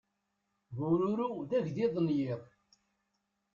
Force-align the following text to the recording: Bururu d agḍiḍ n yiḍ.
Bururu 0.75 1.29
d 1.49 1.51
agḍiḍ 1.57 1.95
n 2.05 2.07
yiḍ. 2.17 2.43